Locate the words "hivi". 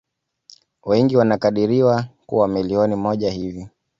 3.31-3.69